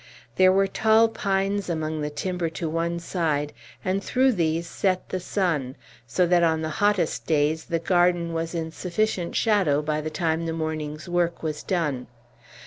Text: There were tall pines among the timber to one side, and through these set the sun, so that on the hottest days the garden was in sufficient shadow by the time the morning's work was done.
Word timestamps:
There 0.35 0.51
were 0.51 0.65
tall 0.65 1.09
pines 1.09 1.69
among 1.69 2.01
the 2.01 2.09
timber 2.09 2.49
to 2.49 2.67
one 2.67 2.97
side, 2.97 3.53
and 3.85 4.03
through 4.03 4.31
these 4.31 4.65
set 4.65 5.09
the 5.09 5.19
sun, 5.19 5.75
so 6.07 6.25
that 6.25 6.41
on 6.41 6.63
the 6.63 6.69
hottest 6.81 7.27
days 7.27 7.65
the 7.65 7.77
garden 7.77 8.33
was 8.33 8.55
in 8.55 8.71
sufficient 8.71 9.35
shadow 9.35 9.83
by 9.83 10.01
the 10.01 10.09
time 10.09 10.47
the 10.47 10.53
morning's 10.53 11.07
work 11.07 11.43
was 11.43 11.61
done. 11.61 12.07